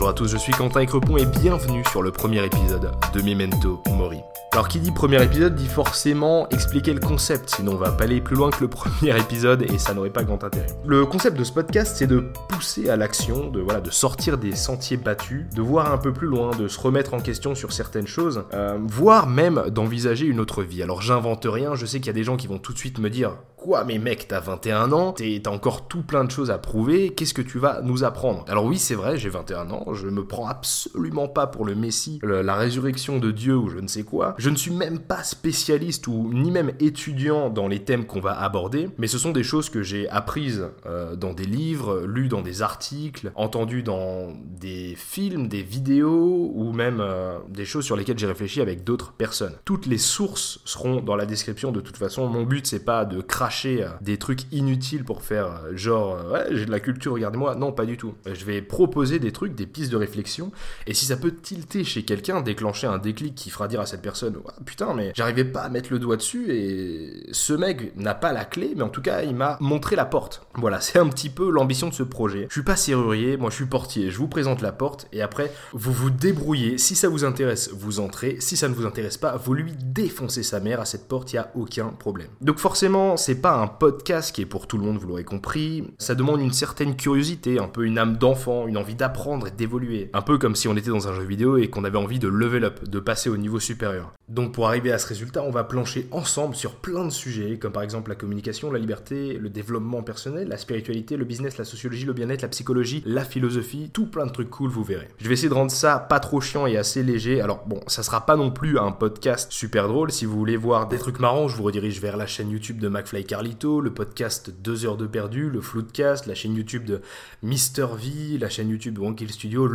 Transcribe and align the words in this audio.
Bonjour 0.00 0.12
à 0.12 0.14
tous, 0.14 0.28
je 0.28 0.38
suis 0.38 0.54
Quentin 0.54 0.86
Crepon 0.86 1.18
et 1.18 1.26
bienvenue 1.26 1.84
sur 1.90 2.00
le 2.00 2.10
premier 2.10 2.42
épisode 2.42 2.90
de 3.12 3.20
Memento 3.20 3.82
Mori. 3.98 4.22
Alors 4.60 4.68
qui 4.68 4.78
dit 4.78 4.90
premier 4.90 5.22
épisode 5.22 5.54
dit 5.54 5.66
forcément 5.66 6.46
expliquer 6.50 6.92
le 6.92 7.00
concept, 7.00 7.48
sinon 7.48 7.72
on 7.72 7.76
va 7.76 7.92
pas 7.92 8.04
aller 8.04 8.20
plus 8.20 8.36
loin 8.36 8.50
que 8.50 8.60
le 8.60 8.68
premier 8.68 9.18
épisode 9.18 9.62
et 9.62 9.78
ça 9.78 9.94
n'aurait 9.94 10.10
pas 10.10 10.22
grand 10.22 10.44
intérêt. 10.44 10.66
Le 10.84 11.06
concept 11.06 11.38
de 11.38 11.44
ce 11.44 11.52
podcast 11.52 11.96
c'est 11.96 12.06
de 12.06 12.26
pousser 12.50 12.90
à 12.90 12.96
l'action, 12.98 13.48
de 13.48 13.58
voilà, 13.62 13.80
de 13.80 13.88
sortir 13.88 14.36
des 14.36 14.54
sentiers 14.54 14.98
battus, 14.98 15.46
de 15.54 15.62
voir 15.62 15.90
un 15.90 15.96
peu 15.96 16.12
plus 16.12 16.26
loin, 16.26 16.50
de 16.54 16.68
se 16.68 16.78
remettre 16.78 17.14
en 17.14 17.20
question 17.20 17.54
sur 17.54 17.72
certaines 17.72 18.06
choses, 18.06 18.44
euh, 18.52 18.76
voire 18.86 19.26
même 19.26 19.64
d'envisager 19.70 20.26
une 20.26 20.40
autre 20.40 20.62
vie. 20.62 20.82
Alors 20.82 21.00
j'invente 21.00 21.46
rien, 21.48 21.74
je 21.74 21.86
sais 21.86 21.96
qu'il 21.96 22.08
y 22.08 22.10
a 22.10 22.12
des 22.12 22.24
gens 22.24 22.36
qui 22.36 22.46
vont 22.46 22.58
tout 22.58 22.74
de 22.74 22.78
suite 22.78 22.98
me 22.98 23.08
dire 23.08 23.38
Quoi 23.56 23.84
mais 23.84 23.98
mec, 23.98 24.26
t'as 24.28 24.40
21 24.40 24.92
ans, 24.92 25.12
t'as 25.12 25.50
encore 25.50 25.86
tout 25.86 26.02
plein 26.02 26.24
de 26.24 26.30
choses 26.30 26.50
à 26.50 26.56
prouver, 26.56 27.10
qu'est-ce 27.10 27.34
que 27.34 27.42
tu 27.42 27.58
vas 27.58 27.80
nous 27.82 28.04
apprendre? 28.04 28.44
Alors 28.48 28.64
oui 28.64 28.78
c'est 28.78 28.94
vrai, 28.94 29.16
j'ai 29.16 29.28
21 29.28 29.70
ans, 29.70 29.94
je 29.94 30.06
me 30.06 30.24
prends 30.24 30.46
absolument 30.46 31.28
pas 31.28 31.46
pour 31.46 31.64
le 31.64 31.74
Messie, 31.74 32.20
la 32.22 32.54
résurrection 32.54 33.18
de 33.18 33.30
Dieu 33.30 33.56
ou 33.56 33.68
je 33.68 33.78
ne 33.78 33.86
sais 33.86 34.02
quoi. 34.02 34.34
Ne 34.50 34.56
suis 34.56 34.70
même 34.70 34.98
pas 34.98 35.22
spécialiste 35.22 36.06
ou 36.06 36.30
ni 36.32 36.50
même 36.50 36.72
étudiant 36.80 37.50
dans 37.50 37.68
les 37.68 37.80
thèmes 37.80 38.06
qu'on 38.06 38.20
va 38.20 38.40
aborder, 38.40 38.88
mais 38.98 39.06
ce 39.06 39.18
sont 39.18 39.32
des 39.32 39.42
choses 39.42 39.70
que 39.70 39.82
j'ai 39.82 40.08
apprises 40.08 40.66
euh, 40.86 41.16
dans 41.16 41.32
des 41.32 41.44
livres, 41.44 42.02
lues 42.06 42.28
dans 42.28 42.42
des 42.42 42.62
articles, 42.62 43.32
entendues 43.34 43.82
dans 43.82 44.32
des 44.44 44.94
films, 44.96 45.48
des 45.48 45.62
vidéos 45.62 46.52
ou 46.54 46.72
même 46.72 47.00
euh, 47.00 47.38
des 47.48 47.64
choses 47.64 47.84
sur 47.84 47.96
lesquelles 47.96 48.18
j'ai 48.18 48.26
réfléchi 48.26 48.60
avec 48.60 48.84
d'autres 48.84 49.12
personnes. 49.12 49.54
Toutes 49.64 49.86
les 49.86 49.98
sources 49.98 50.60
seront 50.64 51.00
dans 51.00 51.16
la 51.16 51.26
description 51.26 51.72
de 51.72 51.80
toute 51.80 51.96
façon. 51.96 52.28
Mon 52.28 52.44
but 52.44 52.66
c'est 52.66 52.84
pas 52.84 53.04
de 53.04 53.20
cracher 53.20 53.84
euh, 53.84 53.88
des 54.00 54.16
trucs 54.16 54.50
inutiles 54.52 55.04
pour 55.04 55.22
faire 55.22 55.60
genre 55.74 56.18
ouais 56.32 56.46
j'ai 56.50 56.66
de 56.66 56.70
la 56.70 56.80
culture 56.80 57.12
regardez-moi. 57.12 57.54
Non 57.54 57.72
pas 57.72 57.86
du 57.86 57.96
tout. 57.96 58.14
Je 58.26 58.44
vais 58.44 58.62
proposer 58.62 59.18
des 59.18 59.32
trucs, 59.32 59.54
des 59.54 59.66
pistes 59.66 59.92
de 59.92 59.96
réflexion 59.96 60.52
et 60.86 60.94
si 60.94 61.04
ça 61.04 61.16
peut 61.16 61.34
tilter 61.34 61.84
chez 61.84 62.04
quelqu'un, 62.04 62.40
déclencher 62.40 62.86
un 62.86 62.98
déclic 62.98 63.34
qui 63.34 63.50
fera 63.50 63.68
dire 63.68 63.80
à 63.80 63.86
cette 63.86 64.02
personne 64.02 64.36
putain, 64.64 64.94
mais 64.94 65.12
j'arrivais 65.14 65.44
pas 65.44 65.62
à 65.62 65.68
mettre 65.68 65.92
le 65.92 65.98
doigt 65.98 66.16
dessus 66.16 66.52
et 66.52 67.26
ce 67.32 67.52
mec 67.52 67.96
n'a 67.96 68.14
pas 68.14 68.32
la 68.32 68.44
clé, 68.44 68.72
mais 68.76 68.82
en 68.82 68.88
tout 68.88 69.02
cas, 69.02 69.22
il 69.22 69.34
m'a 69.34 69.56
montré 69.60 69.96
la 69.96 70.04
porte. 70.04 70.46
Voilà, 70.54 70.80
c'est 70.80 70.98
un 70.98 71.08
petit 71.08 71.30
peu 71.30 71.50
l'ambition 71.50 71.88
de 71.88 71.94
ce 71.94 72.02
projet. 72.02 72.46
Je 72.48 72.54
suis 72.54 72.62
pas 72.62 72.76
serrurier, 72.76 73.36
moi 73.36 73.50
je 73.50 73.56
suis 73.56 73.66
portier. 73.66 74.10
Je 74.10 74.18
vous 74.18 74.28
présente 74.28 74.62
la 74.62 74.72
porte 74.72 75.08
et 75.12 75.22
après, 75.22 75.52
vous 75.72 75.92
vous 75.92 76.10
débrouillez. 76.10 76.78
Si 76.78 76.94
ça 76.94 77.08
vous 77.08 77.24
intéresse, 77.24 77.70
vous 77.72 78.00
entrez. 78.00 78.36
Si 78.40 78.56
ça 78.56 78.68
ne 78.68 78.74
vous 78.74 78.86
intéresse 78.86 79.16
pas, 79.16 79.36
vous 79.36 79.54
lui 79.54 79.72
défoncez 79.82 80.42
sa 80.42 80.60
mère 80.60 80.80
à 80.80 80.84
cette 80.84 81.08
porte, 81.08 81.32
il 81.32 81.36
y 81.36 81.38
a 81.38 81.50
aucun 81.54 81.88
problème. 81.88 82.28
Donc 82.40 82.58
forcément, 82.58 83.16
c'est 83.16 83.40
pas 83.40 83.54
un 83.54 83.66
podcast 83.66 84.34
qui 84.34 84.42
est 84.42 84.46
pour 84.46 84.66
tout 84.66 84.78
le 84.78 84.84
monde, 84.84 84.98
vous 84.98 85.08
l'aurez 85.08 85.24
compris. 85.24 85.84
Ça 85.98 86.14
demande 86.14 86.40
une 86.40 86.52
certaine 86.52 86.96
curiosité, 86.96 87.58
un 87.58 87.68
peu 87.68 87.84
une 87.84 87.98
âme 87.98 88.16
d'enfant, 88.16 88.66
une 88.66 88.76
envie 88.76 88.94
d'apprendre 88.94 89.48
et 89.48 89.50
d'évoluer. 89.50 90.10
Un 90.12 90.22
peu 90.22 90.38
comme 90.38 90.56
si 90.56 90.68
on 90.68 90.76
était 90.76 90.90
dans 90.90 91.08
un 91.08 91.14
jeu 91.14 91.22
vidéo 91.22 91.56
et 91.56 91.68
qu'on 91.68 91.84
avait 91.84 91.98
envie 91.98 92.18
de 92.18 92.28
level 92.28 92.64
up, 92.64 92.88
de 92.88 93.00
passer 93.00 93.30
au 93.30 93.36
niveau 93.36 93.60
supérieur. 93.60 94.12
Donc 94.30 94.52
pour 94.52 94.68
arriver 94.68 94.92
à 94.92 94.98
ce 94.98 95.08
résultat, 95.08 95.42
on 95.42 95.50
va 95.50 95.64
plancher 95.64 96.06
ensemble 96.12 96.54
sur 96.54 96.76
plein 96.76 97.04
de 97.04 97.10
sujets, 97.10 97.58
comme 97.58 97.72
par 97.72 97.82
exemple 97.82 98.10
la 98.10 98.14
communication, 98.14 98.70
la 98.70 98.78
liberté, 98.78 99.36
le 99.36 99.48
développement 99.48 100.04
personnel, 100.04 100.46
la 100.46 100.56
spiritualité, 100.56 101.16
le 101.16 101.24
business, 101.24 101.58
la 101.58 101.64
sociologie, 101.64 102.04
le 102.04 102.12
bien-être, 102.12 102.42
la 102.42 102.48
psychologie, 102.48 103.02
la 103.04 103.24
philosophie, 103.24 103.90
tout 103.92 104.06
plein 104.06 104.26
de 104.26 104.30
trucs 104.30 104.48
cool, 104.48 104.70
vous 104.70 104.84
verrez. 104.84 105.08
Je 105.18 105.26
vais 105.26 105.34
essayer 105.34 105.48
de 105.48 105.54
rendre 105.54 105.72
ça 105.72 105.98
pas 105.98 106.20
trop 106.20 106.40
chiant 106.40 106.68
et 106.68 106.76
assez 106.76 107.02
léger. 107.02 107.40
Alors 107.40 107.64
bon, 107.66 107.80
ça 107.88 108.04
sera 108.04 108.24
pas 108.24 108.36
non 108.36 108.52
plus 108.52 108.78
un 108.78 108.92
podcast 108.92 109.50
super 109.50 109.88
drôle. 109.88 110.12
Si 110.12 110.26
vous 110.26 110.38
voulez 110.38 110.56
voir 110.56 110.86
des 110.86 110.98
trucs 110.98 111.18
marrants, 111.18 111.48
je 111.48 111.56
vous 111.56 111.64
redirige 111.64 112.00
vers 112.00 112.16
la 112.16 112.28
chaîne 112.28 112.50
YouTube 112.50 112.78
de 112.78 112.88
McFly 112.88 113.24
Carlito, 113.24 113.80
le 113.80 113.92
podcast 113.92 114.52
2 114.62 114.86
heures 114.86 114.96
de 114.96 115.08
perdu, 115.08 115.50
le 115.50 115.60
Floodcast, 115.60 116.26
la 116.26 116.36
chaîne 116.36 116.54
YouTube 116.54 116.84
de 116.84 117.00
Mister 117.42 117.86
V, 117.98 118.38
la 118.38 118.48
chaîne 118.48 118.68
YouTube 118.68 118.94
de 118.94 119.00
Wonkill 119.00 119.32
Studio, 119.32 119.66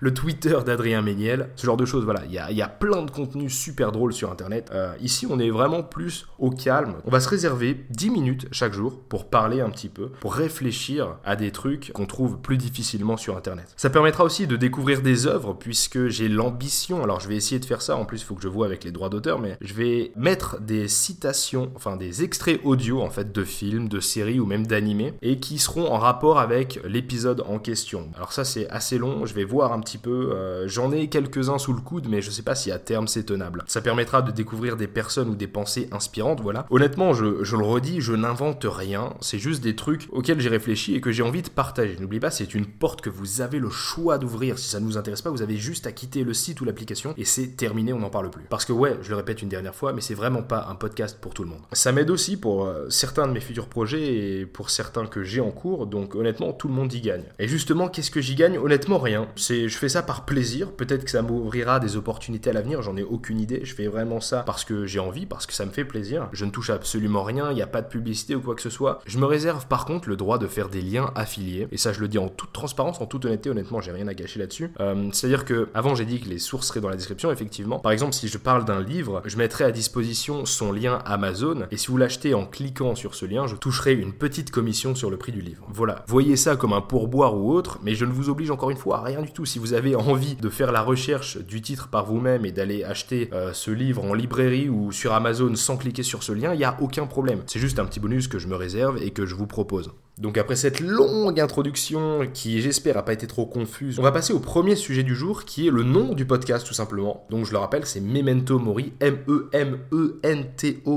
le, 0.00 0.12
Twitter 0.12 0.58
d'Adrien 0.66 1.02
Méniel, 1.02 1.50
ce 1.54 1.66
genre 1.66 1.76
de 1.76 1.84
choses. 1.84 2.04
Voilà, 2.04 2.24
il 2.26 2.32
y 2.32 2.38
a, 2.40 2.50
y 2.50 2.62
a 2.62 2.68
plein 2.68 3.02
de 3.02 3.10
contenus 3.12 3.56
super 3.56 3.91
drôle 3.92 4.12
sur 4.12 4.30
Internet. 4.30 4.70
Euh, 4.72 4.94
ici, 5.00 5.26
on 5.28 5.38
est 5.38 5.50
vraiment 5.50 5.82
plus 5.82 6.26
au 6.38 6.50
calme. 6.50 6.96
On 7.04 7.10
va 7.10 7.20
se 7.20 7.28
réserver 7.28 7.86
10 7.90 8.10
minutes 8.10 8.46
chaque 8.50 8.72
jour 8.72 9.00
pour 9.08 9.30
parler 9.30 9.60
un 9.60 9.70
petit 9.70 9.88
peu, 9.88 10.08
pour 10.08 10.34
réfléchir 10.34 11.16
à 11.24 11.36
des 11.36 11.52
trucs 11.52 11.92
qu'on 11.92 12.06
trouve 12.06 12.38
plus 12.38 12.56
difficilement 12.56 13.16
sur 13.16 13.36
Internet. 13.36 13.72
Ça 13.76 13.90
permettra 13.90 14.24
aussi 14.24 14.46
de 14.46 14.56
découvrir 14.56 15.02
des 15.02 15.26
œuvres, 15.26 15.54
puisque 15.54 16.08
j'ai 16.08 16.28
l'ambition, 16.28 17.02
alors 17.02 17.20
je 17.20 17.28
vais 17.28 17.36
essayer 17.36 17.58
de 17.58 17.64
faire 17.64 17.82
ça, 17.82 17.96
en 17.96 18.04
plus 18.04 18.22
il 18.22 18.24
faut 18.24 18.34
que 18.34 18.42
je 18.42 18.48
vois 18.48 18.66
avec 18.66 18.84
les 18.84 18.92
droits 18.92 19.08
d'auteur, 19.08 19.38
mais 19.38 19.56
je 19.60 19.74
vais 19.74 20.12
mettre 20.16 20.60
des 20.60 20.88
citations, 20.88 21.70
enfin 21.74 21.96
des 21.96 22.22
extraits 22.22 22.60
audio 22.64 23.00
en 23.00 23.10
fait 23.10 23.32
de 23.32 23.44
films, 23.44 23.88
de 23.88 24.00
séries 24.00 24.40
ou 24.40 24.46
même 24.46 24.66
d'animés, 24.66 25.14
et 25.22 25.38
qui 25.38 25.58
seront 25.58 25.90
en 25.90 25.98
rapport 25.98 26.38
avec 26.38 26.80
l'épisode 26.84 27.42
en 27.46 27.58
question. 27.58 28.10
Alors 28.16 28.32
ça 28.32 28.44
c'est 28.44 28.68
assez 28.70 28.98
long, 28.98 29.26
je 29.26 29.34
vais 29.34 29.44
voir 29.44 29.72
un 29.72 29.80
petit 29.80 29.98
peu, 29.98 30.32
euh, 30.32 30.68
j'en 30.68 30.92
ai 30.92 31.08
quelques-uns 31.08 31.58
sous 31.58 31.72
le 31.72 31.80
coude, 31.80 32.08
mais 32.08 32.22
je 32.22 32.30
sais 32.30 32.42
pas 32.42 32.54
si 32.54 32.70
à 32.70 32.78
terme 32.78 33.08
c'est 33.08 33.24
tenable. 33.24 33.64
Ça 33.72 33.80
permettra 33.80 34.20
de 34.20 34.30
découvrir 34.30 34.76
des 34.76 34.86
personnes 34.86 35.30
ou 35.30 35.34
des 35.34 35.46
pensées 35.46 35.88
inspirantes, 35.92 36.42
voilà. 36.42 36.66
Honnêtement, 36.68 37.14
je, 37.14 37.24
le 37.24 37.64
redis, 37.64 38.02
je 38.02 38.12
n'invente 38.12 38.66
rien, 38.68 39.14
c'est 39.22 39.38
juste 39.38 39.62
des 39.62 39.74
trucs 39.74 40.08
auxquels 40.12 40.40
j'ai 40.40 40.50
réfléchi 40.50 40.94
et 40.94 41.00
que 41.00 41.10
j'ai 41.10 41.22
envie 41.22 41.40
de 41.40 41.48
partager. 41.48 41.96
N'oublie 41.98 42.20
pas, 42.20 42.30
c'est 42.30 42.54
une 42.54 42.66
porte 42.66 43.00
que 43.00 43.08
vous 43.08 43.40
avez 43.40 43.58
le 43.58 43.70
choix 43.70 44.18
d'ouvrir. 44.18 44.58
Si 44.58 44.68
ça 44.68 44.78
ne 44.78 44.84
vous 44.84 44.98
intéresse 44.98 45.22
pas, 45.22 45.30
vous 45.30 45.40
avez 45.40 45.56
juste 45.56 45.86
à 45.86 45.92
quitter 45.92 46.22
le 46.22 46.34
site 46.34 46.60
ou 46.60 46.66
l'application 46.66 47.14
et 47.16 47.24
c'est 47.24 47.56
terminé, 47.56 47.94
on 47.94 48.00
n'en 48.00 48.10
parle 48.10 48.28
plus. 48.28 48.44
Parce 48.50 48.66
que 48.66 48.74
ouais, 48.74 48.98
je 49.00 49.08
le 49.08 49.16
répète 49.16 49.40
une 49.40 49.48
dernière 49.48 49.74
fois, 49.74 49.94
mais 49.94 50.02
c'est 50.02 50.12
vraiment 50.12 50.42
pas 50.42 50.66
un 50.68 50.74
podcast 50.74 51.16
pour 51.18 51.32
tout 51.32 51.42
le 51.42 51.48
monde. 51.48 51.62
Ça 51.72 51.92
m'aide 51.92 52.10
aussi 52.10 52.36
pour 52.36 52.66
euh, 52.66 52.90
certains 52.90 53.26
de 53.26 53.32
mes 53.32 53.40
futurs 53.40 53.68
projets 53.68 54.16
et 54.16 54.44
pour 54.44 54.68
certains 54.68 55.06
que 55.06 55.22
j'ai 55.22 55.40
en 55.40 55.50
cours, 55.50 55.86
donc 55.86 56.14
honnêtement, 56.14 56.52
tout 56.52 56.68
le 56.68 56.74
monde 56.74 56.92
y 56.92 57.00
gagne. 57.00 57.24
Et 57.38 57.48
justement, 57.48 57.88
qu'est-ce 57.88 58.10
que 58.10 58.20
j'y 58.20 58.34
gagne? 58.34 58.58
Honnêtement, 58.58 58.98
rien. 58.98 59.28
C'est, 59.34 59.70
je 59.70 59.78
fais 59.78 59.88
ça 59.88 60.02
par 60.02 60.26
plaisir. 60.26 60.72
Peut-être 60.72 61.06
que 61.06 61.10
ça 61.10 61.22
m'ouvrira 61.22 61.80
des 61.80 61.96
opportunités 61.96 62.50
à 62.50 62.52
l'avenir, 62.52 62.82
j'en 62.82 62.98
ai 62.98 63.02
aucune 63.02 63.40
idée. 63.40 63.61
Je 63.62 63.74
fais 63.74 63.86
vraiment 63.86 64.20
ça 64.20 64.42
parce 64.42 64.64
que 64.64 64.86
j'ai 64.86 64.98
envie, 64.98 65.26
parce 65.26 65.46
que 65.46 65.52
ça 65.52 65.64
me 65.66 65.70
fait 65.70 65.84
plaisir. 65.84 66.28
Je 66.32 66.44
ne 66.44 66.50
touche 66.50 66.70
absolument 66.70 67.22
rien, 67.22 67.50
il 67.50 67.54
n'y 67.54 67.62
a 67.62 67.66
pas 67.66 67.82
de 67.82 67.88
publicité 67.88 68.34
ou 68.34 68.40
quoi 68.40 68.54
que 68.54 68.62
ce 68.62 68.70
soit. 68.70 69.00
Je 69.06 69.18
me 69.18 69.24
réserve 69.24 69.66
par 69.66 69.84
contre 69.84 70.08
le 70.08 70.16
droit 70.16 70.38
de 70.38 70.46
faire 70.46 70.68
des 70.68 70.82
liens 70.82 71.10
affiliés. 71.14 71.68
Et 71.72 71.76
ça, 71.76 71.92
je 71.92 72.00
le 72.00 72.08
dis 72.08 72.18
en 72.18 72.28
toute 72.28 72.52
transparence, 72.52 73.00
en 73.00 73.06
toute 73.06 73.24
honnêteté. 73.24 73.50
Honnêtement, 73.50 73.80
j'ai 73.80 73.92
rien 73.92 74.08
à 74.08 74.14
gâcher 74.14 74.38
là-dessus. 74.38 74.72
Euh, 74.80 75.08
c'est-à-dire 75.12 75.44
que 75.44 75.68
avant, 75.74 75.94
j'ai 75.94 76.04
dit 76.04 76.20
que 76.20 76.28
les 76.28 76.38
sources 76.38 76.68
seraient 76.68 76.80
dans 76.80 76.88
la 76.88 76.96
description, 76.96 77.30
effectivement. 77.30 77.78
Par 77.78 77.92
exemple, 77.92 78.14
si 78.14 78.28
je 78.28 78.38
parle 78.38 78.64
d'un 78.64 78.80
livre, 78.80 79.22
je 79.24 79.36
mettrai 79.36 79.64
à 79.64 79.72
disposition 79.72 80.44
son 80.46 80.72
lien 80.72 80.98
Amazon. 81.04 81.66
Et 81.70 81.76
si 81.76 81.88
vous 81.88 81.96
l'achetez 81.96 82.34
en 82.34 82.46
cliquant 82.46 82.94
sur 82.94 83.14
ce 83.14 83.26
lien, 83.26 83.46
je 83.46 83.56
toucherai 83.56 83.94
une 83.94 84.12
petite 84.12 84.50
commission 84.50 84.94
sur 84.94 85.10
le 85.10 85.16
prix 85.16 85.32
du 85.32 85.40
livre. 85.40 85.66
Voilà. 85.68 86.04
Voyez 86.06 86.36
ça 86.36 86.56
comme 86.56 86.72
un 86.72 86.80
pourboire 86.80 87.36
ou 87.36 87.52
autre, 87.52 87.78
mais 87.82 87.94
je 87.94 88.04
ne 88.04 88.12
vous 88.12 88.28
oblige 88.28 88.50
encore 88.50 88.70
une 88.70 88.76
fois 88.76 88.98
à 88.98 89.02
rien 89.02 89.22
du 89.22 89.32
tout. 89.32 89.44
Si 89.44 89.58
vous 89.58 89.72
avez 89.72 89.94
envie 89.94 90.34
de 90.34 90.48
faire 90.48 90.72
la 90.72 90.82
recherche 90.82 91.38
du 91.38 91.60
titre 91.60 91.88
par 91.88 92.04
vous-même 92.04 92.44
et 92.44 92.52
d'aller 92.52 92.84
acheter 92.84 93.30
euh, 93.32 93.51
ce 93.54 93.70
livre 93.70 94.04
en 94.04 94.14
librairie 94.14 94.68
ou 94.68 94.92
sur 94.92 95.12
Amazon 95.12 95.54
sans 95.54 95.76
cliquer 95.76 96.02
sur 96.02 96.22
ce 96.22 96.32
lien, 96.32 96.54
il 96.54 96.58
n'y 96.58 96.64
a 96.64 96.76
aucun 96.80 97.06
problème. 97.06 97.42
C'est 97.46 97.58
juste 97.58 97.78
un 97.78 97.84
petit 97.84 98.00
bonus 98.00 98.28
que 98.28 98.38
je 98.38 98.48
me 98.48 98.56
réserve 98.56 99.02
et 99.02 99.10
que 99.10 99.26
je 99.26 99.34
vous 99.34 99.46
propose. 99.46 99.92
Donc 100.18 100.36
après 100.36 100.56
cette 100.56 100.80
longue 100.80 101.40
introduction 101.40 102.28
qui 102.32 102.60
j'espère 102.60 102.96
n'a 102.96 103.02
pas 103.02 103.14
été 103.14 103.26
trop 103.26 103.46
confuse, 103.46 103.98
on 103.98 104.02
va 104.02 104.12
passer 104.12 104.34
au 104.34 104.40
premier 104.40 104.76
sujet 104.76 105.02
du 105.02 105.14
jour 105.14 105.44
qui 105.44 105.66
est 105.66 105.70
le 105.70 105.82
nom 105.82 106.12
du 106.14 106.26
podcast 106.26 106.66
tout 106.66 106.74
simplement. 106.74 107.26
Donc 107.30 107.46
je 107.46 107.52
le 107.52 107.58
rappelle, 107.58 107.86
c'est 107.86 108.00
Memento 108.00 108.58
Mori, 108.58 108.92
M-E-M-E-N-T-O 109.00 109.42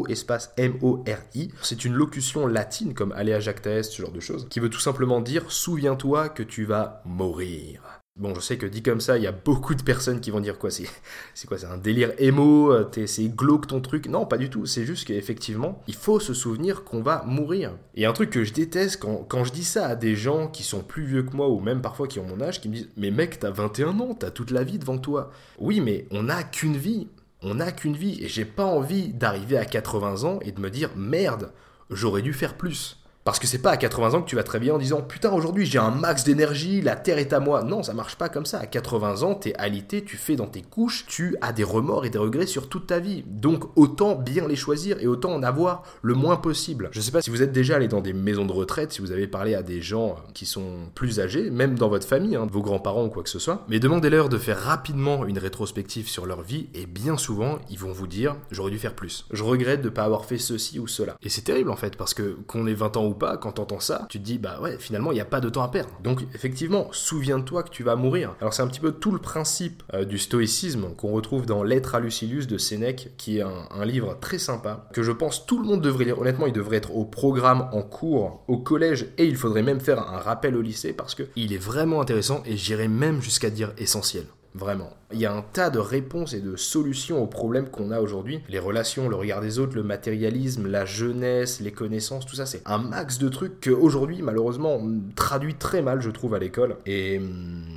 espace 0.07 0.51
M-O-R-I. 0.57 1.51
C'est 1.61 1.85
une 1.85 1.93
locution 1.93 2.45
latine 2.45 2.93
comme 2.93 3.13
Alea 3.13 3.39
Jacta 3.39 3.83
ce 3.83 4.01
genre 4.01 4.11
de 4.11 4.19
choses, 4.19 4.47
qui 4.49 4.59
veut 4.59 4.69
tout 4.69 4.79
simplement 4.79 5.21
dire 5.21 5.43
souviens-toi 5.49 6.29
que 6.29 6.43
tu 6.43 6.65
vas 6.65 7.01
mourir. 7.05 7.94
Bon, 8.17 8.33
je 8.33 8.39
sais 8.39 8.57
que 8.57 8.65
dit 8.65 8.81
comme 8.81 9.01
ça, 9.01 9.17
il 9.17 9.25
y 9.25 9.27
a 9.27 9.33
beaucoup 9.33 9.75
de 9.75 9.83
personnes 9.83 10.21
qui 10.21 10.31
vont 10.31 10.39
dire 10.39 10.57
quoi 10.57 10.71
C'est 10.71 10.87
quoi 11.49 11.57
C'est 11.57 11.65
un 11.65 11.77
délire 11.77 12.13
émo 12.17 12.71
euh, 12.71 12.89
C'est 13.07 13.27
glauque 13.27 13.67
ton 13.67 13.81
truc 13.81 14.07
Non, 14.07 14.25
pas 14.25 14.37
du 14.37 14.49
tout. 14.49 14.65
C'est 14.65 14.85
juste 14.85 15.05
qu'effectivement, 15.05 15.83
il 15.89 15.95
faut 15.95 16.21
se 16.21 16.33
souvenir 16.33 16.85
qu'on 16.85 17.01
va 17.01 17.23
mourir. 17.25 17.73
Et 17.93 18.05
un 18.05 18.13
truc 18.13 18.29
que 18.29 18.45
je 18.45 18.53
déteste 18.53 19.01
quand, 19.01 19.25
quand, 19.27 19.43
je 19.43 19.51
dis 19.51 19.65
ça 19.65 19.87
à 19.87 19.95
des 19.97 20.15
gens 20.15 20.47
qui 20.47 20.63
sont 20.63 20.81
plus 20.81 21.03
vieux 21.03 21.23
que 21.23 21.35
moi 21.35 21.49
ou 21.49 21.59
même 21.59 21.81
parfois 21.81 22.07
qui 22.07 22.21
ont 22.21 22.25
mon 22.25 22.39
âge, 22.39 22.61
qui 22.61 22.69
me 22.69 22.75
disent 22.75 22.89
Mais 22.95 23.11
mec, 23.11 23.37
t'as 23.37 23.51
21 23.51 23.99
ans, 23.99 24.13
t'as 24.13 24.31
toute 24.31 24.51
la 24.51 24.63
vie 24.63 24.79
devant 24.79 24.97
toi. 24.97 25.29
Oui, 25.59 25.81
mais 25.81 26.07
on 26.09 26.23
n'a 26.23 26.43
qu'une 26.43 26.77
vie. 26.77 27.09
On 27.41 27.55
n'a 27.55 27.73
qu'une 27.73 27.97
vie. 27.97 28.23
Et 28.23 28.29
j'ai 28.29 28.45
pas 28.45 28.63
envie 28.63 29.09
d'arriver 29.09 29.57
à 29.57 29.65
80 29.65 30.23
ans 30.23 30.39
et 30.41 30.53
de 30.53 30.61
me 30.61 30.69
dire 30.69 30.91
Merde, 30.95 31.51
j'aurais 31.89 32.21
dû 32.21 32.31
faire 32.31 32.55
plus. 32.55 33.04
Parce 33.25 33.39
que 33.39 33.47
c'est 33.47 33.57
pas 33.57 33.71
à 33.71 33.77
80 33.77 34.13
ans 34.13 34.21
que 34.21 34.29
tu 34.29 34.35
vas 34.35 34.43
très 34.43 34.59
bien 34.59 34.75
en 34.75 34.77
disant 34.77 35.01
putain 35.01 35.31
aujourd'hui 35.31 35.65
j'ai 35.65 35.79
un 35.79 35.89
max 35.89 36.23
d'énergie, 36.23 36.79
la 36.81 36.95
terre 36.95 37.17
est 37.17 37.33
à 37.33 37.39
moi. 37.39 37.63
Non, 37.63 37.81
ça 37.81 37.95
marche 37.95 38.17
pas 38.17 38.29
comme 38.29 38.45
ça. 38.45 38.59
À 38.59 38.67
80 38.67 39.23
ans, 39.23 39.33
t'es 39.33 39.55
alité, 39.55 40.03
tu 40.03 40.15
fais 40.15 40.35
dans 40.35 40.45
tes 40.45 40.61
couches, 40.61 41.07
tu 41.07 41.35
as 41.41 41.51
des 41.51 41.63
remords 41.63 42.05
et 42.05 42.11
des 42.11 42.19
regrets 42.19 42.45
sur 42.45 42.69
toute 42.69 42.85
ta 42.85 42.99
vie. 42.99 43.23
Donc 43.25 43.63
autant 43.75 44.13
bien 44.13 44.47
les 44.47 44.55
choisir 44.55 45.01
et 45.01 45.07
autant 45.07 45.33
en 45.33 45.41
avoir 45.41 45.81
le 46.03 46.13
moins 46.13 46.35
possible. 46.35 46.89
Je 46.91 47.01
sais 47.01 47.09
pas 47.09 47.23
si 47.23 47.31
vous 47.31 47.41
êtes 47.41 47.51
déjà 47.51 47.77
allé 47.77 47.87
dans 47.87 47.99
des 47.99 48.13
maisons 48.13 48.45
de 48.45 48.51
retraite, 48.51 48.91
si 48.91 49.01
vous 49.01 49.11
avez 49.11 49.25
parlé 49.25 49.55
à 49.55 49.63
des 49.63 49.81
gens 49.81 50.17
qui 50.35 50.45
sont 50.45 50.91
plus 50.93 51.19
âgés, 51.19 51.49
même 51.49 51.79
dans 51.79 51.89
votre 51.89 52.07
famille, 52.07 52.35
hein, 52.35 52.47
vos 52.51 52.61
grands-parents 52.61 53.05
ou 53.05 53.09
quoi 53.09 53.23
que 53.23 53.29
ce 53.29 53.39
soit, 53.39 53.65
mais 53.67 53.79
demandez-leur 53.79 54.29
de 54.29 54.37
faire 54.37 54.59
rapidement 54.59 55.25
une 55.25 55.39
rétrospective 55.39 56.07
sur 56.07 56.27
leur 56.27 56.43
vie 56.43 56.67
et 56.75 56.85
bien 56.85 57.17
souvent 57.17 57.57
ils 57.71 57.79
vont 57.79 57.91
vous 57.91 58.05
dire 58.05 58.35
j'aurais 58.51 58.69
dû 58.69 58.77
faire 58.77 58.93
plus. 58.93 59.25
Je 59.31 59.43
regrette 59.43 59.81
de 59.81 59.89
pas 59.89 60.03
avoir 60.03 60.25
fait 60.25 60.37
ceci 60.37 60.77
ou 60.77 60.85
cela. 60.85 61.15
Et 61.23 61.29
c'est 61.29 61.41
terrible 61.41 61.71
en 61.71 61.75
fait 61.75 61.97
parce 61.97 62.13
que 62.13 62.37
qu'on 62.45 62.67
ait 62.67 62.75
20 62.75 62.97
ans 62.97 63.05
ou 63.07 63.14
pas, 63.15 63.37
quand 63.37 63.53
t'entends 63.53 63.79
ça, 63.79 64.05
tu 64.09 64.19
te 64.19 64.23
dis, 64.23 64.37
bah 64.37 64.59
ouais, 64.61 64.77
finalement, 64.79 65.11
il 65.11 65.15
n'y 65.15 65.21
a 65.21 65.25
pas 65.25 65.41
de 65.41 65.49
temps 65.49 65.63
à 65.63 65.69
perdre. 65.69 65.91
Donc, 66.03 66.21
effectivement, 66.33 66.87
souviens-toi 66.91 67.63
que 67.63 67.69
tu 67.69 67.83
vas 67.83 67.95
mourir. 67.95 68.35
Alors, 68.39 68.53
c'est 68.53 68.61
un 68.61 68.67
petit 68.67 68.79
peu 68.79 68.91
tout 68.91 69.11
le 69.11 69.19
principe 69.19 69.83
euh, 69.93 70.05
du 70.05 70.17
stoïcisme 70.17 70.93
qu'on 70.95 71.11
retrouve 71.11 71.45
dans 71.45 71.63
L'être 71.63 71.95
à 71.95 71.99
Lucilius 71.99 72.47
de 72.47 72.57
Sénèque, 72.57 73.13
qui 73.17 73.37
est 73.37 73.41
un, 73.41 73.67
un 73.71 73.85
livre 73.85 74.17
très 74.19 74.37
sympa, 74.37 74.87
que 74.93 75.03
je 75.03 75.11
pense 75.11 75.45
tout 75.45 75.59
le 75.59 75.65
monde 75.65 75.81
devrait 75.81 76.05
lire. 76.05 76.19
Honnêtement, 76.19 76.47
il 76.47 76.53
devrait 76.53 76.77
être 76.77 76.95
au 76.95 77.05
programme, 77.05 77.69
en 77.71 77.81
cours, 77.81 78.43
au 78.47 78.57
collège, 78.57 79.07
et 79.17 79.25
il 79.25 79.35
faudrait 79.35 79.63
même 79.63 79.79
faire 79.79 79.99
un 79.99 80.19
rappel 80.19 80.55
au 80.55 80.61
lycée, 80.61 80.93
parce 80.93 81.15
qu'il 81.15 81.53
est 81.53 81.57
vraiment 81.57 82.01
intéressant, 82.01 82.43
et 82.45 82.57
j'irais 82.57 82.87
même 82.87 83.21
jusqu'à 83.21 83.49
dire 83.49 83.73
essentiel. 83.77 84.25
Vraiment. 84.55 84.89
Il 85.11 85.19
y 85.19 85.25
a 85.25 85.33
un 85.33 85.41
tas 85.41 85.69
de 85.69 85.79
réponses 85.79 86.33
et 86.33 86.39
de 86.39 86.55
solutions 86.55 87.21
aux 87.21 87.27
problèmes 87.27 87.69
qu'on 87.69 87.91
a 87.91 87.99
aujourd'hui. 87.99 88.39
Les 88.47 88.57
relations, 88.57 89.09
le 89.09 89.15
regard 89.17 89.41
des 89.41 89.59
autres, 89.59 89.75
le 89.75 89.83
matérialisme, 89.83 90.67
la 90.67 90.85
jeunesse, 90.85 91.59
les 91.59 91.73
connaissances, 91.73 92.25
tout 92.25 92.37
ça, 92.37 92.45
c'est 92.45 92.61
un 92.65 92.77
max 92.77 93.17
de 93.17 93.27
trucs 93.27 93.59
qu'aujourd'hui, 93.59 94.21
malheureusement, 94.21 94.75
on 94.75 95.01
traduit 95.15 95.55
très 95.55 95.81
mal, 95.81 96.01
je 96.01 96.09
trouve, 96.09 96.33
à 96.35 96.39
l'école. 96.39 96.77
Et, 96.85 97.19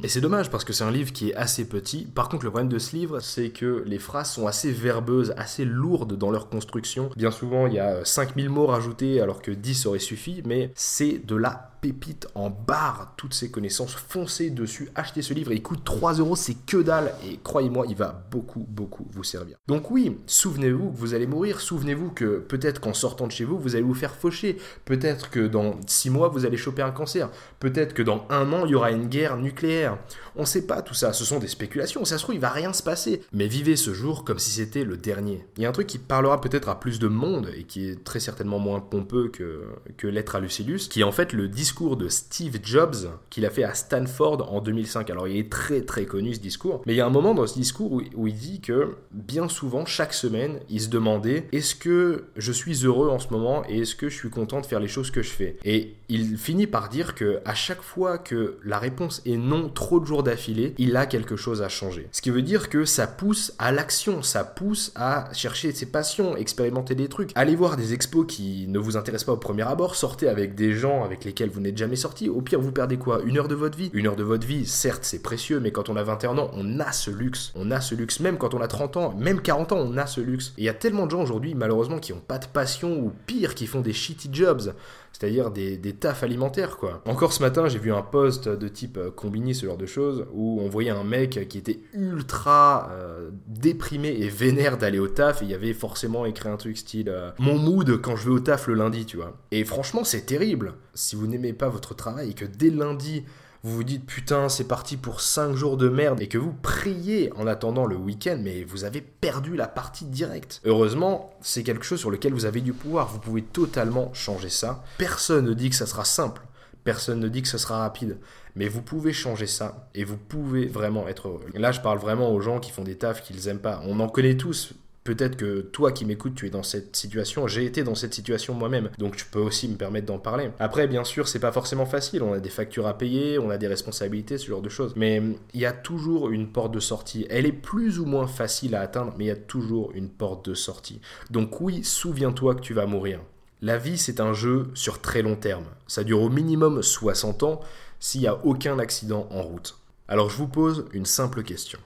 et 0.05 0.09
c'est 0.09 0.21
dommage 0.21 0.51
parce 0.51 0.65
que 0.65 0.73
c'est 0.73 0.85
un 0.85 0.93
livre 0.93 1.13
qui 1.13 1.31
est 1.31 1.35
assez 1.35 1.67
petit. 1.67 2.07
Par 2.07 2.29
contre, 2.29 2.45
le 2.45 2.51
problème 2.51 2.71
de 2.71 2.79
ce 2.79 2.95
livre, 2.95 3.19
c'est 3.19 3.51
que 3.51 3.83
les 3.85 3.99
phrases 3.99 4.31
sont 4.31 4.47
assez 4.47 4.71
verbeuses, 4.71 5.35
assez 5.37 5.65
lourdes 5.65 6.17
dans 6.17 6.31
leur 6.31 6.49
construction. 6.49 7.11
Bien 7.17 7.33
souvent, 7.33 7.67
il 7.67 7.75
y 7.75 7.81
a 7.81 8.05
5000 8.05 8.49
mots 8.51 8.67
rajoutés 8.67 9.21
alors 9.21 9.43
que 9.43 9.51
10 9.51 9.87
auraient 9.87 9.99
suffi, 9.99 10.43
mais 10.47 10.71
c'est 10.77 11.27
de 11.27 11.35
la 11.35 11.73
pépite 11.81 12.29
en 12.35 12.51
barre 12.51 13.15
toutes 13.17 13.35
ces 13.35 13.51
connaissances, 13.51 13.95
foncez 13.95 14.51
dessus, 14.51 14.91
achetez 14.95 15.23
ce 15.23 15.35
livre, 15.35 15.53
il 15.53 15.63
coûte 15.63 15.85
3 15.85 16.15
euros, 16.15 16.37
c'est 16.37 16.57
que 16.69 16.77
dalle, 16.77 17.15
et 17.27 17.39
croyez-moi, 17.43 17.87
il 17.89 17.97
va 17.97 18.27
beaucoup, 18.31 18.67
beaucoup 18.69 19.07
vous 19.11 19.25
servir. 19.25 19.57
Donc 19.67 19.91
oui, 19.91 20.19
souvenez-vous 20.27 20.91
que 20.91 20.97
vous 20.97 21.15
allez 21.15 21.27
mourir, 21.27 21.61
souvenez-vous 21.61 22.11
que 22.11 22.39
peut-être 22.39 22.81
qu'en 22.81 22.93
sortant 22.93 23.27
de 23.27 23.33
chez 23.33 23.45
vous, 23.45 23.59
vous 23.59 23.75
allez 23.75 23.85
vous 23.85 23.95
faire 23.95 24.15
faucher, 24.15 24.59
peut-être 24.85 25.31
que 25.31 25.47
dans 25.47 25.81
6 25.87 26.11
mois, 26.11 26.29
vous 26.29 26.45
allez 26.45 26.57
choper 26.57 26.83
un 26.83 26.91
cancer, 26.91 27.31
peut-être 27.59 27.95
que 27.95 28.03
dans 28.03 28.27
un 28.29 28.53
an, 28.53 28.67
il 28.67 28.73
y 28.73 28.75
aura 28.75 28.91
une 28.91 29.07
guerre 29.07 29.37
nucléaire. 29.37 29.99
On 30.37 30.45
sait 30.45 30.67
pas 30.67 30.83
tout 30.83 30.95
ça, 30.95 31.13
ce 31.13 31.25
sont 31.25 31.39
des 31.39 31.49
spéculations, 31.49 32.05
ça 32.05 32.19
se 32.19 32.23
trouve, 32.23 32.35
il 32.35 32.41
va 32.41 32.51
rien 32.51 32.73
se 32.73 32.83
passer. 32.83 33.23
Mais 33.33 33.47
vivez 33.47 33.77
ce 33.77 33.95
jour 33.95 34.25
comme 34.25 34.39
si 34.39 34.51
c'était 34.51 34.85
le 34.85 34.97
dernier. 34.97 35.47
Il 35.57 35.63
y 35.63 35.67
a 35.67 35.69
un 35.69 35.73
truc 35.73 35.87
qui 35.87 35.99
parlera 35.99 36.41
peut-être 36.41 36.69
à 36.69 36.79
plus 36.79 36.99
de 36.99 37.09
monde, 37.09 37.51
et 37.57 37.65
qui 37.65 37.89
est 37.89 38.05
très 38.05 38.21
certainement 38.21 38.59
moins 38.59 38.81
pompeux 38.81 39.29
que, 39.29 39.63
que 39.97 40.07
l'être 40.07 40.37
à 40.37 40.41
Lucilius, 40.41 40.89
qui 40.89 41.01
est 41.01 41.05
en 41.05 41.13
fait 41.13 41.33
le 41.33 41.49
discours 41.49 41.97
de 41.97 42.09
Steve 42.09 42.59
Jobs 42.63 43.09
qu'il 43.31 43.47
a 43.47 43.51
fait 43.51 43.65
à 43.65 43.75
Stanford 43.75 44.53
en 44.53 44.61
2005. 44.61 45.11
Alors 45.11 45.29
il 45.29 45.39
est 45.39 45.51
très 45.51 45.83
très 45.83 46.05
connu 46.05 46.35
ce 46.35 46.41
discours, 46.41 46.58
mais 46.87 46.95
il 46.95 46.97
y 46.97 47.01
a 47.01 47.07
un 47.07 47.11
moment 47.11 47.35
dans 47.35 47.47
ce 47.47 47.55
discours 47.55 47.93
où, 47.93 48.27
il 48.27 48.35
dit 48.35 48.61
que 48.61 48.97
bien 49.13 49.49
souvent, 49.49 49.87
chaque 49.87 50.15
semaine, 50.15 50.61
il 50.69 50.81
se 50.81 50.89
demandait 50.89 51.49
est-ce 51.53 51.75
que 51.75 52.25
je 52.37 52.53
suis 52.53 52.85
heureux 52.85 53.09
en 53.09 53.19
ce 53.19 53.29
moment 53.31 53.63
et 53.69 53.81
est-ce 53.81 53.95
que 53.95 54.09
je 54.09 54.17
suis 54.17 54.31
content 54.31 54.61
de 54.61 54.67
faire 54.67 54.81
les 54.81 54.89
choses 54.89 55.11
que 55.11 55.23
je 55.23 55.31
fais? 55.31 55.57
Et 55.65 55.95
il 56.09 56.37
finit 56.37 56.67
par 56.67 56.89
dire 56.89 57.15
que 57.15 57.41
à 57.45 57.55
chaque 57.55 57.83
fois 57.83 58.19
que 58.19 58.59
la 58.65 58.79
réponse 58.79 59.23
est 59.27 59.37
non 59.37 59.69
trop 59.69 60.01
de 60.01 60.07
jours 60.07 60.23
d'affilée, 60.23 60.75
il 60.79 60.97
a 60.97 61.07
quelque 61.07 61.37
chose 61.37 61.63
à 61.63 61.69
changer. 61.69 62.09
Ce 62.13 62.23
qui 62.23 62.31
veut 62.31 62.43
dire 62.43 62.69
que 62.69 62.85
ça 62.85 63.07
pousse 63.07 63.55
à 63.59 63.73
l'action, 63.73 64.23
ça 64.23 64.45
pousse 64.45 64.93
à 64.95 65.33
chercher 65.33 65.73
ses 65.73 65.87
passions, 65.87 66.37
expérimenter 66.37 66.95
des 66.95 67.09
trucs, 67.09 67.31
aller 67.35 67.57
voir 67.57 67.77
des 67.77 67.93
expos 67.93 68.27
qui 68.27 68.67
ne 68.69 68.79
vous 68.79 68.97
intéressent 68.97 69.27
pas 69.27 69.33
au 69.33 69.39
premier 69.39 69.63
abord, 69.63 69.97
sortez 69.97 70.29
avec 70.29 70.55
des 70.55 70.73
gens 70.73 71.05
avec 71.05 71.25
lesquels 71.25 71.51
vous 71.51 71.61
n'êtes 71.61 71.77
jamais 71.77 71.97
sorti. 71.97 72.29
Au 72.29 72.41
pire, 72.41 72.61
vous 72.61 72.73
perdez 72.73 72.97
quoi? 72.97 73.21
Une 73.25 73.39
heure 73.39 73.49
de 73.49 73.55
votre 73.55 73.77
vie? 73.77 73.91
Une 73.93 74.07
heure 74.07 74.17
de 74.17 74.23
votre 74.23 74.47
vie, 74.47 74.67
certes, 74.67 75.05
c'est 75.05 75.23
précieux, 75.23 75.61
mais 75.61 75.73
quand 75.73 75.89
on 75.89 75.97
a 75.97 76.03
21 76.03 76.39
ans, 76.39 76.48
on 76.55 76.81
a 76.81 76.93
ce 76.93 77.11
luxe. 77.11 77.53
On 77.55 77.71
a 77.71 77.81
ce 77.81 77.95
luxe. 77.95 78.21
Même 78.21 78.39
quand 78.39 78.55
on 78.55 78.61
a 78.61 78.69
30 78.69 78.97
ans, 78.97 79.15
même 79.17 79.41
40 79.41 79.73
ans, 79.73 79.79
on 79.79 79.97
a 79.97 80.07
ce 80.07 80.21
luxe. 80.21 80.53
Et 80.59 80.63
il 80.63 80.65
y 80.65 80.69
a 80.69 80.75
tellement 80.75 81.07
de 81.07 81.11
gens 81.11 81.23
aujourd'hui, 81.23 81.55
malheureusement, 81.55 81.99
qui 81.99 82.13
n'ont 82.13 82.21
pas 82.21 82.39
de 82.39 82.47
passion 82.47 82.99
ou 82.99 83.13
pire, 83.27 83.55
qui 83.55 83.67
font 83.67 83.81
des 83.81 83.93
shitty 83.93 84.29
jobs 84.33 84.73
c'est-à-dire 85.13 85.51
des, 85.51 85.77
des 85.77 85.95
tafs 85.95 86.23
alimentaires 86.23 86.77
quoi. 86.77 87.03
Encore 87.07 87.33
ce 87.33 87.43
matin, 87.43 87.69
j'ai 87.69 87.79
vu 87.79 87.93
un 87.93 88.03
post 88.03 88.49
de 88.49 88.69
type 88.69 88.99
euh, 88.99 89.11
combini, 89.11 89.55
ce 89.55 89.67
genre 89.67 89.77
de 89.77 89.87
choses, 89.87 90.27
où 90.33 90.61
on 90.63 90.69
voyait 90.69 90.91
un 90.91 91.05
mec 91.05 91.49
qui 91.49 91.59
était 91.59 91.81
ultra 91.93 92.91
euh, 92.93 93.31
déprimé 93.47 94.09
et 94.09 94.29
vénère 94.29 94.79
d'aller 94.79 94.99
au 94.99 95.09
taf, 95.09 95.43
et 95.43 95.47
il 95.47 95.51
y 95.51 95.55
avait 95.55 95.73
forcément 95.73 96.25
écrit 96.27 96.49
un 96.49 96.57
truc 96.57 96.77
style 96.79 97.09
euh, 97.09 97.31
Mon 97.39 97.59
mood 97.59 98.01
quand 98.01 98.17
je 98.17 98.27
vais 98.27 98.35
au 98.35 98.41
taf 98.41 98.69
le 98.69 98.75
lundi, 98.75 99.07
tu 99.07 99.17
vois. 99.17 99.37
Et 99.51 99.65
franchement, 99.65 100.05
c'est 100.05 100.27
terrible. 100.27 100.75
Si 100.95 101.17
vous 101.17 101.27
n'aimez 101.27 101.53
pas 101.53 101.69
votre 101.69 101.95
travail 101.95 102.31
et 102.31 102.35
que 102.35 102.45
dès 102.45 102.71
lundi, 102.71 103.25
vous 103.65 103.75
vous 103.75 103.85
dites 103.85 104.07
putain 104.07 104.49
c'est 104.49 104.69
parti 104.69 104.97
pour 104.97 105.21
5 105.21 105.55
jours 105.55 105.77
de 105.77 105.89
merde 105.89 106.21
et 106.21 106.29
que 106.29 106.39
vous 106.39 106.53
priez 106.53 107.33
en 107.35 107.47
attendant 107.47 107.87
le 107.87 107.97
week-end 107.97 108.39
mais 108.41 108.63
vous 108.63 108.85
avez 108.85 109.01
perdu 109.01 109.57
la 109.57 109.67
partie 109.67 110.05
directe. 110.05 110.61
Heureusement 110.65 111.35
c'est 111.41 111.65
quelque 111.65 111.85
chose 111.85 111.99
sur 111.99 112.11
lequel 112.11 112.33
vous 112.33 112.45
avez 112.45 112.61
du 112.61 112.73
pouvoir, 112.73 113.09
vous 113.09 113.19
pouvez 113.19 113.43
totalement 113.43 114.13
changer 114.15 114.49
ça. 114.49 114.85
Personne 114.99 115.47
ne 115.47 115.55
dit 115.55 115.71
que 115.71 115.77
ça 115.77 115.87
sera 115.87 116.05
simple, 116.05 116.43
personne 116.85 117.21
ne 117.21 117.29
dit 117.29 117.43
que 117.43 117.49
ça 117.49 117.59
sera 117.59 117.79
rapide, 117.79 118.19
mais 118.55 118.69
vous 118.69 118.83
pouvez 118.83 119.13
changer 119.13 119.47
ça 119.47 119.89
et 119.95 120.05
vous 120.05 120.17
pouvez 120.17 120.67
vraiment 120.67 121.09
être 121.09 121.29
heureux. 121.29 121.47
là 121.55 121.73
je 121.73 121.81
parle 121.81 121.99
vraiment 121.99 122.33
aux 122.33 122.41
gens 122.41 122.61
qui 122.61 122.71
font 122.71 122.85
des 122.85 122.97
tafs 122.97 123.23
qu'ils 123.23 123.49
aiment 123.49 123.59
pas. 123.59 123.83
On 123.85 123.99
en 124.01 124.09
connaît 124.09 124.37
tous 124.37 124.75
Peut-être 125.09 125.39
que 125.39 125.63
toi 125.63 125.91
qui 125.91 126.05
m'écoutes, 126.05 126.35
tu 126.35 126.47
es 126.47 126.51
dans 126.51 126.63
cette 126.63 126.95
situation. 126.95 127.47
J'ai 127.47 127.65
été 127.65 127.83
dans 127.83 127.95
cette 127.95 128.13
situation 128.13 128.53
moi-même, 128.53 128.91
donc 128.99 129.17
tu 129.17 129.25
peux 129.25 129.39
aussi 129.39 129.67
me 129.67 129.77
permettre 129.77 130.05
d'en 130.05 130.19
parler. 130.19 130.51
Après, 130.59 130.87
bien 130.87 131.03
sûr, 131.03 131.29
c'est 131.29 131.39
pas 131.39 131.51
forcément 131.51 131.87
facile. 131.87 132.23
On 132.23 132.35
a 132.35 132.41
des 132.41 132.51
factures 132.51 132.87
à 132.87 132.99
payer, 132.99 133.39
on 133.39 133.49
a 133.49 133.57
des 133.57 133.69
responsabilités, 133.69 134.37
ce 134.37 134.49
genre 134.49 134.61
de 134.61 134.69
choses. 134.69 134.93
Mais 134.97 135.23
il 135.55 135.61
y 135.61 135.65
a 135.65 135.73
toujours 135.73 136.29
une 136.29 136.53
porte 136.53 136.73
de 136.73 136.79
sortie. 136.79 137.27
Elle 137.31 137.47
est 137.47 137.53
plus 137.53 137.99
ou 137.99 138.05
moins 138.05 138.27
facile 138.27 138.75
à 138.75 138.83
atteindre, 138.83 139.15
mais 139.17 139.25
il 139.25 139.29
y 139.29 139.31
a 139.31 139.37
toujours 139.37 139.93
une 139.95 140.11
porte 140.11 140.47
de 140.47 140.53
sortie. 140.53 141.01
Donc 141.31 141.59
oui, 141.63 141.85
souviens-toi 141.85 142.57
que 142.57 142.61
tu 142.61 142.75
vas 142.75 142.85
mourir. 142.85 143.21
La 143.63 143.79
vie, 143.79 143.97
c'est 143.97 144.21
un 144.21 144.35
jeu 144.35 144.69
sur 144.75 145.01
très 145.01 145.23
long 145.23 145.37
terme. 145.37 145.65
Ça 145.87 146.05
dure 146.05 146.21
au 146.21 146.29
minimum 146.29 146.83
60 146.83 147.45
ans 147.45 147.61
s'il 147.99 148.21
n'y 148.21 148.27
a 148.27 148.45
aucun 148.45 148.79
accident 148.79 149.27
en 149.31 149.41
route. 149.41 149.79
Alors 150.07 150.29
je 150.29 150.37
vous 150.37 150.49
pose 150.49 150.85
une 150.93 151.07
simple 151.07 151.43
question. 151.45 151.79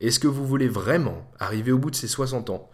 Est-ce 0.00 0.20
que 0.20 0.28
vous 0.28 0.46
voulez 0.46 0.68
vraiment 0.68 1.28
arriver 1.40 1.72
au 1.72 1.78
bout 1.78 1.90
de 1.90 1.96
ces 1.96 2.06
60 2.06 2.50
ans 2.50 2.70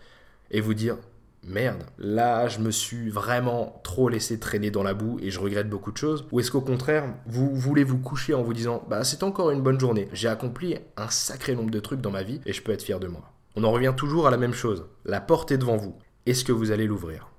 et 0.50 0.60
vous 0.60 0.74
dire 0.74 0.98
merde, 1.42 1.84
là 1.98 2.48
je 2.48 2.58
me 2.58 2.70
suis 2.70 3.08
vraiment 3.08 3.80
trop 3.82 4.10
laissé 4.10 4.38
traîner 4.38 4.70
dans 4.70 4.82
la 4.82 4.92
boue 4.92 5.18
et 5.22 5.30
je 5.30 5.40
regrette 5.40 5.70
beaucoup 5.70 5.90
de 5.90 5.96
choses? 5.96 6.26
Ou 6.32 6.40
est-ce 6.40 6.50
qu'au 6.50 6.60
contraire, 6.60 7.14
vous 7.26 7.54
voulez 7.54 7.84
vous 7.84 7.98
coucher 7.98 8.34
en 8.34 8.42
vous 8.42 8.52
disant 8.52 8.84
bah 8.90 9.04
c'est 9.04 9.22
encore 9.22 9.50
une 9.50 9.62
bonne 9.62 9.80
journée, 9.80 10.08
j'ai 10.12 10.28
accompli 10.28 10.76
un 10.98 11.08
sacré 11.08 11.54
nombre 11.54 11.70
de 11.70 11.80
trucs 11.80 12.02
dans 12.02 12.10
ma 12.10 12.22
vie 12.22 12.42
et 12.44 12.52
je 12.52 12.62
peux 12.62 12.72
être 12.72 12.82
fier 12.82 13.00
de 13.00 13.08
moi? 13.08 13.32
On 13.56 13.64
en 13.64 13.72
revient 13.72 13.94
toujours 13.96 14.26
à 14.26 14.30
la 14.30 14.36
même 14.36 14.54
chose, 14.54 14.84
la 15.06 15.20
porte 15.20 15.50
est 15.50 15.58
devant 15.58 15.76
vous. 15.76 15.96
Est-ce 16.26 16.44
que 16.44 16.52
vous 16.52 16.72
allez 16.72 16.86
l'ouvrir? 16.86 17.33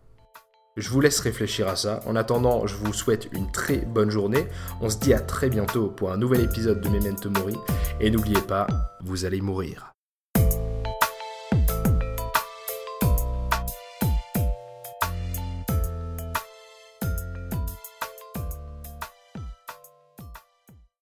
Je 0.77 0.89
vous 0.89 1.01
laisse 1.01 1.20
réfléchir 1.20 1.67
à 1.67 1.75
ça. 1.75 2.01
En 2.05 2.15
attendant, 2.15 2.67
je 2.67 2.75
vous 2.75 2.94
souhaite 2.94 3.29
une 3.32 3.51
très 3.51 3.77
bonne 3.77 4.10
journée. 4.10 4.48
On 4.82 4.89
se 4.89 4.98
dit 4.98 5.13
à 5.13 5.20
très 5.20 5.50
bientôt 5.50 5.88
pour 5.88 6.12
un 6.12 6.17
nouvel 6.17 6.41
épisode 6.41 6.82
de 6.82 6.89
Memento 6.89 7.29
Mori. 7.29 7.55
Et 8.00 8.12
n'oubliez 8.12 8.41
pas, 8.41 8.67
vous 9.01 9.25
allez 9.25 9.41
mourir. 9.41 9.95